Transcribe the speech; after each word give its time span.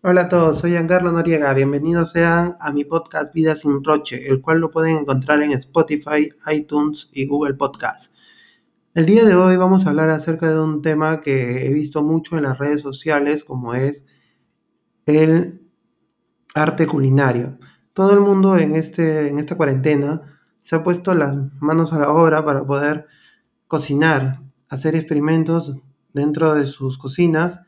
Hola 0.00 0.22
a 0.22 0.28
todos, 0.28 0.60
soy 0.60 0.70
Giancarlo 0.70 1.10
Noriega. 1.10 1.52
Bienvenidos 1.54 2.12
sean 2.12 2.54
a 2.60 2.70
mi 2.70 2.84
podcast 2.84 3.34
Vida 3.34 3.56
sin 3.56 3.82
Roche, 3.82 4.28
el 4.28 4.40
cual 4.40 4.60
lo 4.60 4.70
pueden 4.70 4.98
encontrar 4.98 5.42
en 5.42 5.50
Spotify, 5.50 6.30
iTunes 6.52 7.08
y 7.12 7.26
Google 7.26 7.54
Podcast. 7.54 8.14
El 8.94 9.06
día 9.06 9.24
de 9.24 9.34
hoy 9.34 9.56
vamos 9.56 9.84
a 9.84 9.88
hablar 9.88 10.08
acerca 10.10 10.50
de 10.50 10.60
un 10.60 10.82
tema 10.82 11.20
que 11.20 11.66
he 11.66 11.72
visto 11.72 12.04
mucho 12.04 12.36
en 12.36 12.44
las 12.44 12.58
redes 12.58 12.80
sociales, 12.80 13.42
como 13.42 13.74
es 13.74 14.04
el 15.06 15.68
arte 16.54 16.86
culinario. 16.86 17.58
Todo 17.92 18.12
el 18.12 18.20
mundo 18.20 18.56
en, 18.56 18.76
este, 18.76 19.26
en 19.26 19.40
esta 19.40 19.56
cuarentena 19.56 20.20
se 20.62 20.76
ha 20.76 20.84
puesto 20.84 21.12
las 21.12 21.34
manos 21.58 21.92
a 21.92 21.98
la 21.98 22.10
obra 22.10 22.44
para 22.44 22.64
poder 22.64 23.08
cocinar, 23.66 24.42
hacer 24.68 24.94
experimentos 24.94 25.74
dentro 26.12 26.54
de 26.54 26.68
sus 26.68 26.98
cocinas 26.98 27.62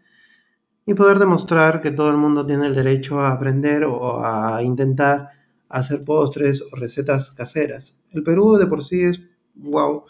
y 0.87 0.95
poder 0.95 1.19
demostrar 1.19 1.81
que 1.81 1.91
todo 1.91 2.11
el 2.11 2.17
mundo 2.17 2.47
tiene 2.47 2.67
el 2.67 2.75
derecho 2.75 3.21
a 3.21 3.33
aprender 3.33 3.85
o 3.85 4.25
a 4.25 4.63
intentar 4.63 5.29
hacer 5.69 6.05
postres 6.05 6.63
o 6.63 6.77
recetas 6.77 7.31
caseras. 7.31 7.97
El 8.11 8.23
Perú 8.23 8.57
de 8.57 8.67
por 8.67 8.83
sí 8.83 9.03
es, 9.03 9.23
wow, 9.55 10.05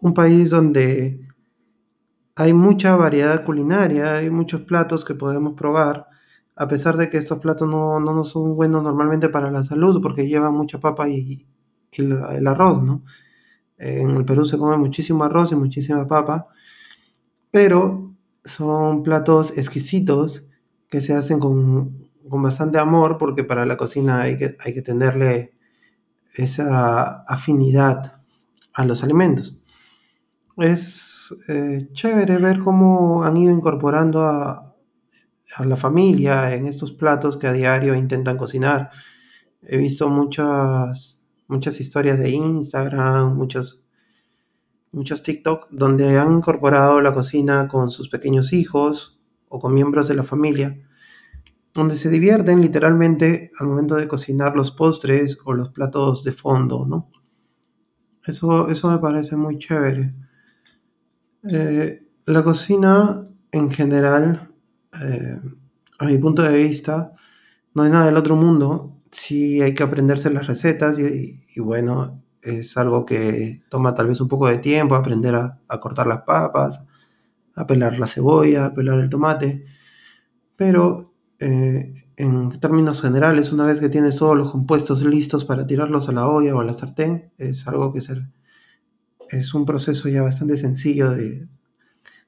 un 0.00 0.14
país 0.14 0.50
donde 0.50 1.26
hay 2.36 2.52
mucha 2.52 2.94
variedad 2.96 3.44
culinaria, 3.44 4.14
hay 4.14 4.30
muchos 4.30 4.60
platos 4.62 5.04
que 5.04 5.14
podemos 5.14 5.54
probar, 5.54 6.06
a 6.54 6.68
pesar 6.68 6.96
de 6.96 7.08
que 7.08 7.16
estos 7.16 7.38
platos 7.38 7.68
no, 7.68 7.98
no 7.98 8.24
son 8.24 8.54
buenos 8.54 8.82
normalmente 8.82 9.30
para 9.30 9.50
la 9.50 9.62
salud 9.62 10.00
porque 10.02 10.28
llevan 10.28 10.52
mucha 10.52 10.78
papa 10.78 11.08
y, 11.08 11.46
el, 11.92 12.46
arroz, 12.46 12.82
¿no? 12.82 13.04
En 13.78 14.10
el 14.10 14.24
Perú 14.26 14.44
se 14.44 14.58
come 14.58 14.76
muchísimo 14.76 15.24
arroz 15.24 15.52
y 15.52 15.56
muchísima 15.56 16.06
papa, 16.06 16.48
pero 17.50 18.15
son 18.46 19.02
platos 19.02 19.52
exquisitos 19.58 20.44
que 20.88 21.00
se 21.00 21.14
hacen 21.14 21.40
con, 21.40 22.08
bastante 22.22 22.78
amor 22.78 23.18
porque 23.18 23.44
para 23.44 23.66
la 23.66 23.76
cocina 23.76 24.22
hay 24.22 24.36
que, 24.36 24.56
hay 24.60 24.72
que 24.72 24.82
tenerle 24.82 25.52
esa 26.34 27.24
afinidad 27.24 28.14
a 28.72 28.84
los 28.84 29.02
alimentos. 29.02 29.58
Es 30.56 31.34
eh, 31.48 31.88
chévere 31.92 32.38
ver 32.38 32.60
cómo 32.60 33.24
han 33.24 33.36
ido 33.36 33.52
incorporando 33.52 34.22
a, 34.22 34.74
a, 35.56 35.64
la 35.64 35.76
familia 35.76 36.54
en 36.54 36.66
estos 36.66 36.92
platos 36.92 37.36
que 37.36 37.46
a 37.46 37.52
diario 37.52 37.94
intentan 37.94 38.36
cocinar. 38.36 38.90
He 39.62 39.76
visto 39.76 40.08
muchas, 40.08 41.18
muchas 41.48 41.80
historias 41.80 42.18
de 42.18 42.30
Instagram, 42.30 43.34
muchos 43.36 43.85
muchos 44.96 45.22
TikTok 45.22 45.68
donde 45.70 46.18
han 46.18 46.32
incorporado 46.32 47.02
la 47.02 47.12
cocina 47.12 47.68
con 47.68 47.90
sus 47.90 48.08
pequeños 48.08 48.54
hijos 48.54 49.20
o 49.48 49.60
con 49.60 49.74
miembros 49.74 50.08
de 50.08 50.14
la 50.14 50.24
familia, 50.24 50.80
donde 51.74 51.96
se 51.96 52.08
divierten 52.08 52.62
literalmente 52.62 53.52
al 53.60 53.66
momento 53.66 53.94
de 53.94 54.08
cocinar 54.08 54.56
los 54.56 54.70
postres 54.70 55.38
o 55.44 55.52
los 55.52 55.68
platos 55.68 56.24
de 56.24 56.32
fondo, 56.32 56.86
¿no? 56.86 57.10
Eso, 58.24 58.68
eso 58.70 58.90
me 58.90 58.98
parece 58.98 59.36
muy 59.36 59.58
chévere. 59.58 60.14
Eh, 61.44 62.02
la 62.24 62.42
cocina 62.42 63.28
en 63.52 63.70
general, 63.70 64.50
eh, 65.00 65.38
a 65.98 66.06
mi 66.06 66.16
punto 66.16 66.42
de 66.42 66.56
vista, 66.56 67.12
no 67.74 67.82
hay 67.82 67.90
nada 67.90 68.06
del 68.06 68.16
otro 68.16 68.34
mundo. 68.34 69.02
Sí 69.10 69.60
hay 69.60 69.74
que 69.74 69.82
aprenderse 69.82 70.30
las 70.30 70.46
recetas 70.46 70.98
y 70.98 71.60
bueno, 71.60 72.16
es 72.46 72.76
algo 72.76 73.04
que 73.04 73.62
toma 73.68 73.94
tal 73.94 74.06
vez 74.06 74.20
un 74.20 74.28
poco 74.28 74.46
de 74.48 74.58
tiempo, 74.58 74.94
aprender 74.94 75.34
a, 75.34 75.60
cortar 75.80 76.06
las 76.06 76.22
papas, 76.22 76.82
a 77.54 77.66
pelar 77.66 77.98
la 77.98 78.06
cebolla, 78.06 78.66
a 78.66 78.74
pelar 78.74 79.00
el 79.00 79.10
tomate, 79.10 79.64
pero 80.56 81.12
eh, 81.40 81.92
en 82.16 82.58
términos 82.60 83.02
generales, 83.02 83.52
una 83.52 83.64
vez 83.64 83.80
que 83.80 83.88
tienes 83.88 84.16
todos 84.16 84.36
los 84.36 84.52
compuestos 84.52 85.02
listos 85.04 85.44
para 85.44 85.66
tirarlos 85.66 86.08
a 86.08 86.12
la 86.12 86.26
olla 86.28 86.54
o 86.54 86.60
a 86.60 86.64
la 86.64 86.74
sartén, 86.74 87.32
es 87.36 87.66
algo 87.66 87.92
que 87.92 88.00
ser, 88.00 88.28
es 89.30 89.52
un 89.54 89.66
proceso 89.66 90.08
ya 90.08 90.22
bastante 90.22 90.56
sencillo 90.56 91.10
de, 91.10 91.48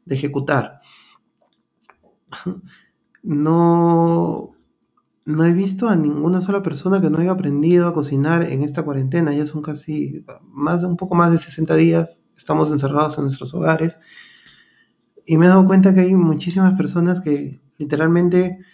de 0.04 0.14
ejecutar. 0.14 0.80
No, 3.20 4.54
no 5.28 5.44
he 5.44 5.52
visto 5.52 5.90
a 5.90 5.96
ninguna 5.96 6.40
sola 6.40 6.62
persona 6.62 7.02
que 7.02 7.10
no 7.10 7.18
haya 7.18 7.32
aprendido 7.32 7.86
a 7.86 7.92
cocinar 7.92 8.44
en 8.44 8.62
esta 8.62 8.82
cuarentena. 8.82 9.34
Ya 9.34 9.44
son 9.44 9.60
casi 9.60 10.24
más 10.42 10.82
un 10.84 10.96
poco 10.96 11.14
más 11.14 11.30
de 11.30 11.36
60 11.36 11.74
días. 11.76 12.18
Estamos 12.34 12.70
encerrados 12.72 13.18
en 13.18 13.24
nuestros 13.24 13.52
hogares. 13.52 14.00
Y 15.26 15.36
me 15.36 15.44
he 15.44 15.48
dado 15.50 15.66
cuenta 15.66 15.92
que 15.92 16.00
hay 16.00 16.14
muchísimas 16.14 16.72
personas 16.78 17.20
que 17.20 17.60
literalmente 17.76 18.64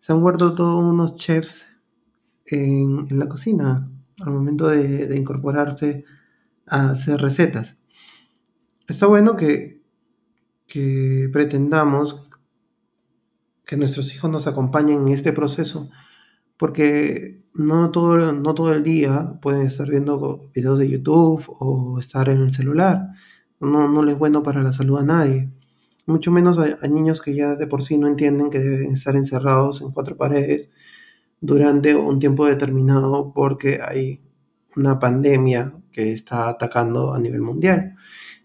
se 0.00 0.12
han 0.12 0.20
vuelto 0.20 0.54
todos 0.54 0.84
unos 0.84 1.16
chefs 1.16 1.64
en, 2.44 3.06
la 3.18 3.26
cocina 3.26 3.90
al 4.20 4.32
momento 4.34 4.68
de, 4.68 5.16
incorporarse 5.16 6.04
a 6.66 6.90
hacer 6.90 7.22
recetas. 7.22 7.78
Está 8.86 9.06
bueno 9.06 9.34
que, 9.34 9.82
que 10.66 11.30
pretendamos 11.32 12.28
que 13.66 13.76
nuestros 13.76 14.14
hijos 14.14 14.30
nos 14.30 14.46
acompañen 14.46 15.02
en 15.02 15.08
este 15.08 15.32
proceso, 15.32 15.90
porque 16.56 17.42
no 17.54 17.90
todo, 17.90 18.32
no 18.32 18.54
todo 18.54 18.72
el 18.72 18.82
día 18.82 19.38
pueden 19.40 19.62
estar 19.62 19.88
viendo 19.88 20.50
videos 20.54 20.78
de 20.78 20.88
YouTube 20.88 21.44
o 21.60 21.98
estar 21.98 22.28
en 22.28 22.38
el 22.38 22.50
celular. 22.50 23.08
No, 23.60 23.88
no 23.88 24.02
les 24.02 24.14
es 24.14 24.18
bueno 24.18 24.42
para 24.42 24.62
la 24.62 24.72
salud 24.72 24.98
a 24.98 25.04
nadie. 25.04 25.50
Mucho 26.06 26.32
menos 26.32 26.58
a, 26.58 26.86
niños 26.88 27.20
que 27.20 27.34
ya 27.34 27.54
de 27.54 27.66
por 27.66 27.82
sí 27.82 27.96
no 27.96 28.08
entienden 28.08 28.50
que 28.50 28.58
deben 28.58 28.92
estar 28.92 29.14
encerrados 29.14 29.82
en 29.82 29.92
cuatro 29.92 30.16
paredes 30.16 30.68
durante 31.40 31.94
un 31.94 32.18
tiempo 32.18 32.46
determinado 32.46 33.32
porque 33.34 33.80
hay 33.80 34.20
una 34.76 34.98
pandemia 34.98 35.74
que 35.92 36.12
está 36.12 36.48
atacando 36.48 37.14
a 37.14 37.20
nivel 37.20 37.42
mundial. 37.42 37.94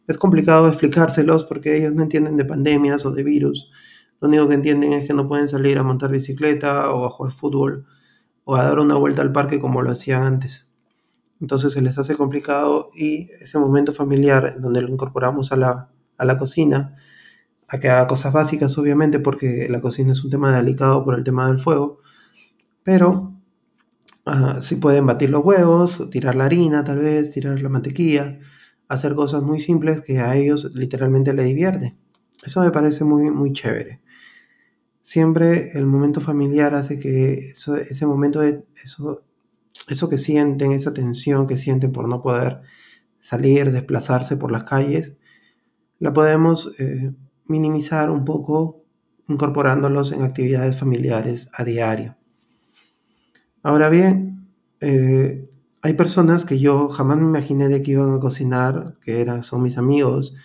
Es 0.07 0.17
complicado 0.17 0.67
explicárselos 0.67 1.45
porque 1.45 1.77
ellos 1.77 1.93
no 1.93 2.03
entienden 2.03 2.37
de 2.37 2.45
pandemias 2.45 3.05
o 3.05 3.11
de 3.11 3.23
virus 3.23 3.71
lo 4.19 4.27
único 4.27 4.47
que 4.47 4.55
entienden 4.55 4.93
es 4.93 5.07
que 5.07 5.13
no 5.13 5.27
pueden 5.27 5.47
salir 5.47 5.77
a 5.77 5.83
montar 5.83 6.11
bicicleta 6.11 6.91
o 6.91 7.05
a 7.05 7.09
jugar 7.09 7.31
fútbol 7.31 7.85
o 8.45 8.55
a 8.55 8.63
dar 8.63 8.79
una 8.79 8.95
vuelta 8.95 9.21
al 9.21 9.31
parque 9.31 9.59
como 9.59 9.81
lo 9.81 9.91
hacían 9.91 10.23
antes. 10.23 10.67
Entonces 11.39 11.73
se 11.73 11.81
les 11.81 11.97
hace 11.99 12.15
complicado 12.15 12.89
y 12.95 13.29
ese 13.39 13.59
momento 13.59 13.93
familiar 13.93 14.59
donde 14.59 14.81
lo 14.81 14.89
incorporamos 14.89 15.51
a 15.51 15.57
la, 15.57 15.89
a 16.17 16.25
la 16.25 16.39
cocina, 16.39 16.95
a 17.67 17.79
que 17.79 17.89
haga 17.89 18.07
cosas 18.07 18.33
básicas 18.33 18.75
obviamente 18.77 19.19
porque 19.19 19.67
la 19.69 19.81
cocina 19.81 20.13
es 20.13 20.23
un 20.23 20.31
tema 20.31 20.55
delicado 20.55 21.03
por 21.03 21.15
el 21.15 21.23
tema 21.23 21.47
del 21.47 21.59
fuego, 21.59 21.99
pero 22.81 23.33
uh, 24.25 24.61
sí 24.61 24.77
pueden 24.77 25.05
batir 25.05 25.29
los 25.29 25.45
huevos, 25.45 26.09
tirar 26.09 26.35
la 26.35 26.45
harina 26.45 26.83
tal 26.83 26.99
vez, 26.99 27.31
tirar 27.31 27.61
la 27.61 27.69
mantequilla, 27.69 28.39
hacer 28.87 29.13
cosas 29.13 29.43
muy 29.43 29.61
simples 29.61 30.01
que 30.01 30.19
a 30.19 30.35
ellos 30.35 30.71
literalmente 30.73 31.33
les 31.33 31.45
divierte. 31.45 31.95
Eso 32.43 32.61
me 32.61 32.71
parece 32.71 33.03
muy, 33.03 33.29
muy 33.29 33.53
chévere 33.53 34.01
siempre 35.07 35.71
el 35.71 35.85
momento 35.85 36.19
familiar 36.19 36.75
hace 36.75 36.99
que 36.99 37.51
ese 37.51 38.05
momento 38.05 38.41
de 38.41 38.65
eso, 38.83 39.23
eso 39.87 40.09
que 40.09 40.17
sienten, 40.17 40.73
esa 40.73 40.93
tensión 40.93 41.47
que 41.47 41.55
sienten 41.55 41.93
por 41.93 42.09
no 42.09 42.21
poder 42.21 42.59
salir, 43.21 43.71
desplazarse 43.71 44.35
por 44.35 44.51
las 44.51 44.65
calles, 44.65 45.13
la 45.99 46.11
podemos 46.11 46.73
eh, 46.77 47.13
minimizar 47.45 48.11
un 48.11 48.25
poco 48.25 48.83
incorporándolos 49.29 50.11
en 50.11 50.23
actividades 50.23 50.75
familiares 50.75 51.47
a 51.53 51.63
diario. 51.63 52.17
Ahora 53.63 53.87
bien, 53.87 54.49
eh, 54.81 55.49
hay 55.83 55.93
personas 55.93 56.43
que 56.43 56.59
yo 56.59 56.89
jamás 56.89 57.15
me 57.15 57.23
imaginé 57.23 57.69
de 57.69 57.81
que 57.81 57.91
iban 57.91 58.13
a 58.13 58.19
cocinar, 58.19 58.97
que 59.01 59.21
eran, 59.21 59.43
son 59.43 59.63
mis 59.63 59.77
amigos, 59.77 60.35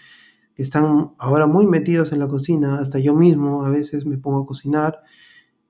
que 0.54 0.62
están 0.62 1.12
ahora 1.18 1.46
muy 1.46 1.66
metidos 1.66 2.12
en 2.12 2.18
la 2.18 2.28
cocina, 2.28 2.78
hasta 2.78 2.98
yo 2.98 3.14
mismo 3.14 3.64
a 3.64 3.70
veces 3.70 4.06
me 4.06 4.18
pongo 4.18 4.40
a 4.40 4.46
cocinar 4.46 5.00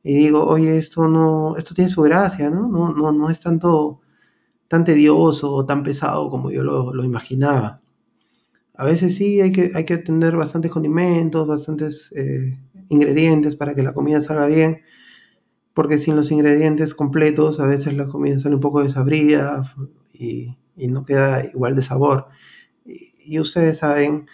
y 0.02 0.14
digo, 0.14 0.44
oye, 0.44 0.76
esto 0.78 1.08
no, 1.08 1.56
esto 1.56 1.74
tiene 1.74 1.90
su 1.90 2.02
gracia, 2.02 2.50
¿no? 2.50 2.68
No, 2.68 2.92
no, 2.92 3.12
no 3.12 3.30
es 3.30 3.40
tanto 3.40 4.00
tan 4.68 4.84
tedioso 4.84 5.52
o 5.52 5.66
tan 5.66 5.82
pesado 5.84 6.30
como 6.30 6.50
yo 6.50 6.64
lo, 6.64 7.04
imaginaba. 7.04 7.80
A 8.74 8.84
veces 8.86 9.16
sí 9.16 9.40
hay 9.40 9.52
que, 9.52 9.70
hay 9.74 9.84
que 9.84 9.98
tener 9.98 10.36
bastantes 10.36 10.70
condimentos, 10.70 11.46
bastantes 11.46 12.10
eh, 12.16 12.58
ingredientes 12.88 13.54
para 13.54 13.74
que 13.74 13.82
la 13.82 13.94
comida 13.94 14.20
salga 14.20 14.46
bien, 14.46 14.82
porque 15.74 15.98
sin 15.98 16.16
los 16.16 16.30
ingredientes 16.32 16.94
completos 16.94 17.60
a 17.60 17.66
veces 17.66 17.94
la 17.94 18.08
comida 18.08 18.40
sale 18.40 18.56
un 18.56 18.60
poco 18.60 18.82
desabrida 18.82 19.72
y, 20.12 20.56
y 20.76 20.88
no 20.88 21.04
queda 21.04 21.44
igual 21.44 21.76
de 21.76 21.82
sabor. 21.82 22.28
y 22.84 23.38
ustedes 23.38 23.78
saben 23.78 24.26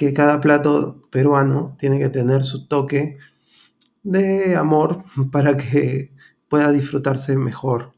que 0.00 0.14
cada 0.14 0.40
plato 0.40 1.02
peruano 1.10 1.76
tiene 1.78 1.98
que 1.98 2.08
tener 2.08 2.42
su 2.42 2.66
toque 2.66 3.18
de 4.02 4.56
amor 4.56 5.04
para 5.30 5.58
que 5.58 6.10
pueda 6.48 6.72
disfrutarse 6.72 7.36
mejor. 7.36 7.92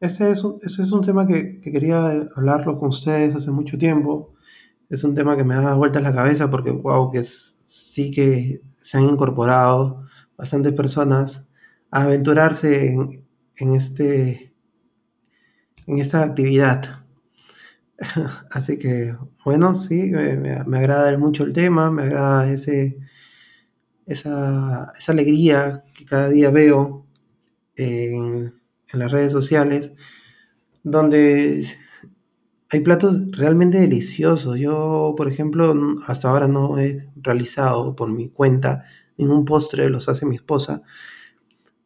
Ese 0.00 0.32
es 0.32 0.42
un, 0.42 0.58
ese 0.62 0.82
es 0.82 0.90
un 0.90 1.02
tema 1.02 1.24
que, 1.24 1.60
quería 1.60 2.26
hablarlo 2.34 2.80
con 2.80 2.88
ustedes 2.88 3.36
hace 3.36 3.52
mucho 3.52 3.78
tiempo. 3.78 4.34
Es 4.90 5.04
un 5.04 5.14
tema 5.14 5.36
que 5.36 5.44
me 5.44 5.54
da 5.54 5.74
vueltas 5.74 6.02
la 6.02 6.12
cabeza 6.12 6.50
porque, 6.50 6.72
wow, 6.72 7.12
que 7.12 7.22
sí 7.22 8.10
que 8.10 8.60
se 8.78 8.98
han 8.98 9.04
incorporado 9.04 10.02
bastantes 10.36 10.72
personas 10.72 11.44
a 11.92 12.02
aventurarse 12.02 12.90
en, 12.90 13.24
en 13.56 13.76
este, 13.76 14.52
en 15.86 16.00
esta 16.00 16.24
actividad. 16.24 17.01
Así 18.50 18.78
que, 18.78 19.16
bueno, 19.44 19.74
sí, 19.74 20.10
me, 20.10 20.76
agrada 20.76 21.16
mucho 21.18 21.44
el 21.44 21.52
tema, 21.52 21.90
me 21.90 22.02
agrada 22.02 22.50
ese, 22.52 22.98
esa, 24.06 24.92
esa 24.98 25.12
alegría 25.12 25.84
que 25.94 26.04
cada 26.04 26.28
día 26.28 26.50
veo 26.50 27.06
en, 27.76 28.54
en 28.92 28.98
las 28.98 29.12
redes 29.12 29.32
sociales, 29.32 29.92
donde 30.82 31.64
hay 32.70 32.80
platos 32.80 33.30
realmente 33.32 33.78
deliciosos. 33.78 34.58
Yo, 34.58 35.14
por 35.16 35.28
ejemplo, 35.30 35.74
hasta 36.06 36.30
ahora 36.30 36.48
no 36.48 36.78
he 36.78 37.08
realizado 37.16 37.94
por 37.94 38.10
mi 38.10 38.30
cuenta 38.30 38.84
ningún 39.18 39.44
postre, 39.44 39.90
los 39.90 40.08
hace 40.08 40.26
mi 40.26 40.36
esposa. 40.36 40.82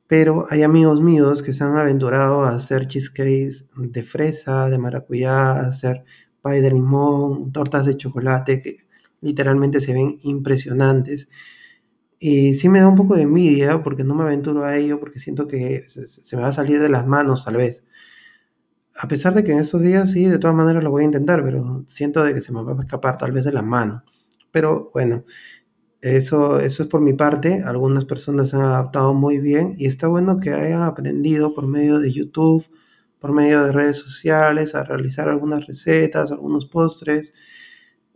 Pero 0.08 0.46
hay 0.50 0.62
amigos 0.62 1.00
míos 1.00 1.42
que 1.42 1.52
se 1.52 1.64
han 1.64 1.76
aventurado 1.76 2.42
a 2.42 2.54
hacer 2.54 2.86
cheesecakes 2.86 3.66
de 3.76 4.02
fresa, 4.02 4.68
de 4.68 4.78
maracuyá, 4.78 5.60
hacer 5.60 6.04
pay 6.42 6.60
de 6.60 6.70
limón, 6.70 7.50
tortas 7.52 7.86
de 7.86 7.96
chocolate 7.96 8.62
que 8.62 8.86
literalmente 9.20 9.80
se 9.80 9.92
ven 9.92 10.18
impresionantes. 10.22 11.28
Y 12.18 12.54
sí 12.54 12.68
me 12.68 12.80
da 12.80 12.88
un 12.88 12.96
poco 12.96 13.16
de 13.16 13.22
envidia 13.22 13.82
porque 13.82 14.04
no 14.04 14.14
me 14.14 14.24
aventuro 14.24 14.64
a 14.64 14.76
ello 14.76 15.00
porque 15.00 15.18
siento 15.18 15.46
que 15.48 15.84
se, 15.88 16.36
me 16.36 16.42
va 16.42 16.48
a 16.48 16.52
salir 16.52 16.80
de 16.80 16.88
las 16.88 17.06
manos 17.06 17.44
tal 17.44 17.56
vez. 17.56 17.84
A 18.98 19.08
pesar 19.08 19.34
de 19.34 19.44
que 19.44 19.52
en 19.52 19.58
estos 19.58 19.82
días 19.82 20.10
sí, 20.12 20.24
de 20.24 20.38
todas 20.38 20.56
maneras 20.56 20.82
lo 20.82 20.90
voy 20.90 21.02
a 21.02 21.06
intentar, 21.06 21.42
pero 21.44 21.84
siento 21.86 22.24
de 22.24 22.32
que 22.32 22.40
se 22.40 22.52
me 22.52 22.62
va 22.62 22.72
a 22.72 22.80
escapar 22.80 23.18
tal 23.18 23.32
vez 23.32 23.44
de 23.44 23.52
las 23.52 23.64
manos. 23.64 24.02
Pero 24.50 24.90
bueno, 24.94 25.24
eso, 26.00 26.60
eso 26.60 26.82
es 26.82 26.88
por 26.88 27.00
mi 27.00 27.14
parte. 27.14 27.62
Algunas 27.64 28.04
personas 28.04 28.50
se 28.50 28.56
han 28.56 28.62
adaptado 28.62 29.14
muy 29.14 29.38
bien 29.38 29.74
y 29.78 29.86
está 29.86 30.08
bueno 30.08 30.38
que 30.38 30.52
hayan 30.52 30.82
aprendido 30.82 31.54
por 31.54 31.66
medio 31.66 31.98
de 31.98 32.12
YouTube, 32.12 32.68
por 33.18 33.32
medio 33.32 33.64
de 33.64 33.72
redes 33.72 33.98
sociales, 33.98 34.74
a 34.74 34.84
realizar 34.84 35.28
algunas 35.28 35.66
recetas, 35.66 36.30
algunos 36.30 36.66
postres, 36.66 37.32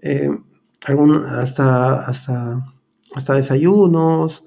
eh, 0.00 0.30
hasta, 1.28 2.00
hasta, 2.06 2.64
hasta, 3.14 3.34
desayunos 3.34 4.44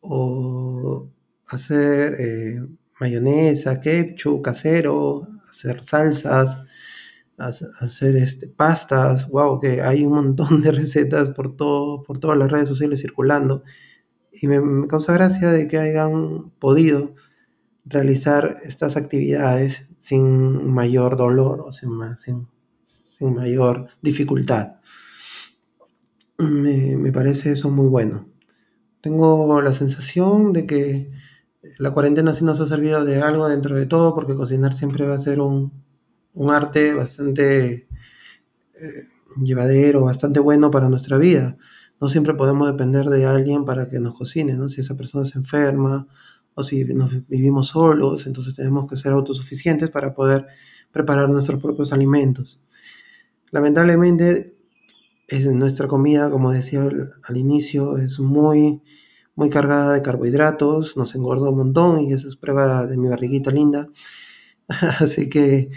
o 0.00 1.08
hacer 1.46 2.14
eh, 2.18 2.60
mayonesa, 3.00 3.80
ketchup 3.80 4.42
casero, 4.42 5.28
hacer 5.50 5.84
salsas 5.84 6.58
hacer 7.38 8.16
este, 8.16 8.48
pastas, 8.48 9.28
wow, 9.28 9.60
que 9.60 9.82
hay 9.82 10.04
un 10.04 10.12
montón 10.12 10.62
de 10.62 10.72
recetas 10.72 11.30
por, 11.30 11.56
todo, 11.56 12.02
por 12.02 12.18
todas 12.18 12.36
las 12.36 12.50
redes 12.50 12.68
sociales 12.68 13.00
circulando. 13.00 13.62
Y 14.32 14.46
me, 14.48 14.86
causa 14.88 15.12
gracia 15.14 15.50
de 15.50 15.68
que 15.68 15.78
hayan 15.78 16.50
podido 16.58 17.14
realizar 17.84 18.58
estas 18.64 18.96
actividades 18.96 19.86
sin 19.98 20.72
mayor 20.72 21.16
dolor 21.16 21.60
o 21.60 21.72
sin, 21.72 21.90
sin, 22.16 22.48
sin 22.82 23.34
mayor 23.34 23.88
dificultad. 24.02 24.76
Me, 26.38 26.96
me, 26.96 27.12
parece 27.12 27.52
eso 27.52 27.70
muy 27.70 27.88
bueno. 27.88 28.28
Tengo 29.00 29.60
la 29.62 29.72
sensación 29.72 30.52
de 30.52 30.66
que 30.66 31.10
la 31.78 31.92
cuarentena 31.92 32.34
sí 32.34 32.44
nos 32.44 32.60
ha 32.60 32.66
servido 32.66 33.04
de 33.04 33.20
algo 33.22 33.48
dentro 33.48 33.76
de 33.76 33.86
todo, 33.86 34.14
porque 34.14 34.34
cocinar 34.34 34.74
siempre 34.74 35.06
va 35.06 35.14
a 35.14 35.18
ser 35.18 35.40
un, 35.40 35.72
un 36.34 36.52
arte 36.52 36.94
bastante 36.94 37.88
eh, 38.74 39.04
llevadero, 39.42 40.02
bastante 40.04 40.40
bueno 40.40 40.70
para 40.70 40.88
nuestra 40.88 41.18
vida. 41.18 41.56
No 42.00 42.08
siempre 42.08 42.34
podemos 42.34 42.68
depender 42.68 43.06
de 43.06 43.26
alguien 43.26 43.64
para 43.64 43.88
que 43.88 43.98
nos 43.98 44.16
cocine, 44.16 44.54
¿no? 44.54 44.68
Si 44.68 44.80
esa 44.80 44.96
persona 44.96 45.24
se 45.24 45.38
enferma 45.38 46.06
o 46.54 46.62
si 46.62 46.84
nos 46.84 47.26
vivimos 47.28 47.68
solos, 47.68 48.26
entonces 48.26 48.54
tenemos 48.54 48.88
que 48.88 48.96
ser 48.96 49.12
autosuficientes 49.12 49.90
para 49.90 50.14
poder 50.14 50.46
preparar 50.92 51.28
nuestros 51.28 51.60
propios 51.60 51.92
alimentos. 51.92 52.60
Lamentablemente, 53.50 54.56
es 55.28 55.46
nuestra 55.46 55.88
comida, 55.88 56.30
como 56.30 56.52
decía 56.52 56.82
al, 56.82 57.36
inicio, 57.36 57.98
es 57.98 58.18
muy, 58.18 58.82
muy 59.34 59.50
cargada 59.50 59.92
de 59.92 60.02
carbohidratos, 60.02 60.96
nos 60.96 61.14
engorda 61.14 61.50
un 61.50 61.58
montón 61.58 62.00
y 62.00 62.12
eso 62.12 62.28
es 62.28 62.36
prueba 62.36 62.86
de 62.86 62.96
mi 62.96 63.08
barriguita 63.08 63.50
linda. 63.50 63.88
Así 64.68 65.28
que 65.28 65.70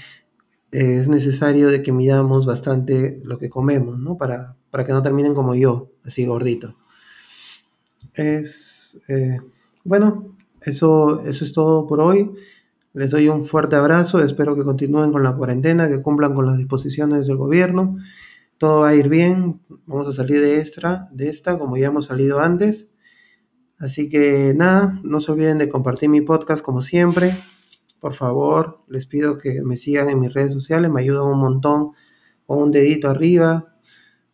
es 0.72 1.10
necesario 1.10 1.70
de 1.70 1.84
que 1.84 1.92
midamos 1.92 2.46
bastante 2.46 3.22
lo 3.24 3.38
que 3.38 3.50
comemos, 3.50 4.00
¿no? 4.00 4.18
Para, 4.18 4.56
para 4.70 4.86
que 4.86 4.94
no 4.94 5.04
terminen 5.04 5.34
como 5.34 5.54
yo, 5.54 5.92
así 6.06 6.26
gordito. 6.26 6.78
Es, 8.14 9.00
eh, 9.08 9.40
bueno, 9.84 10.36
eso, 10.62 11.22
eso 11.26 11.46
es 11.46 11.52
todo 11.54 11.88
por 11.88 12.00
hoy. 12.00 12.32
Les 12.94 13.12
doy 13.12 13.30
un 13.30 13.44
fuerte 13.44 13.76
abrazo, 13.76 14.24
espero 14.24 14.56
que 14.56 14.64
continúen 14.64 15.12
con 15.12 15.24
la 15.24 15.36
cuarentena, 15.36 15.88
que 15.88 16.02
cumplan 16.02 16.34
con 16.34 16.46
las 16.46 16.58
disposiciones 16.58 17.28
del 17.28 17.38
gobierno. 17.38 17.98
Todo 18.58 18.82
va 18.82 18.90
a 18.90 18.96
ir 18.96 19.10
bien, 19.10 19.62
vamos 19.86 20.08
a 20.08 20.14
salir 20.14 20.42
de 20.42 20.58
esta, 20.58 21.10
de 21.12 21.30
esta 21.30 21.58
como 21.58 21.78
ya 21.78 21.88
hemos 21.88 22.06
salido 22.06 22.40
antes. 22.40 22.88
Así 23.80 24.10
que 24.10 24.54
nada, 24.56 25.00
no 25.04 25.20
se 25.20 25.32
olviden 25.32 25.58
de 25.58 25.70
compartir 25.70 26.10
mi 26.10 26.22
podcast 26.22 26.62
como 26.62 26.82
siempre. 26.82 27.36
Por 28.02 28.14
favor, 28.14 28.82
les 28.88 29.06
pido 29.06 29.38
que 29.38 29.62
me 29.62 29.78
sigan 29.78 30.10
en 30.10 30.20
mis 30.20 30.34
redes 30.34 30.52
sociales, 30.52 30.90
me 30.90 31.02
ayudan 31.02 31.28
un 31.28 31.40
montón 31.40 31.92
con 32.48 32.64
un 32.64 32.72
dedito 32.72 33.10
arriba, 33.10 33.78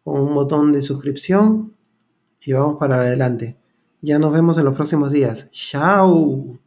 con 0.05 0.21
un 0.21 0.33
botón 0.33 0.71
de 0.71 0.81
suscripción 0.81 1.75
y 2.41 2.53
vamos 2.53 2.77
para 2.79 2.95
adelante. 2.95 3.57
Ya 4.01 4.19
nos 4.19 4.31
vemos 4.31 4.57
en 4.57 4.63
los 4.63 4.73
próximos 4.73 5.11
días. 5.11 5.49
¡Chao! 5.51 6.57